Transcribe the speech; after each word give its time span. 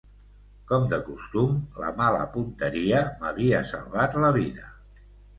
Com 0.69 0.85
de 0.93 0.97
costum, 1.09 1.51
la 1.83 1.91
mala 1.99 2.21
punteria 2.37 3.01
m'havia 3.25 3.59
salvat 3.73 4.17
la 4.25 4.33
vida 4.39 4.65